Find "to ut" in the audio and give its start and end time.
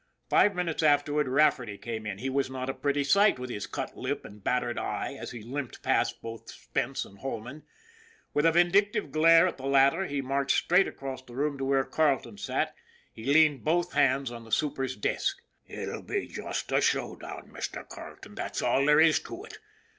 19.19-19.59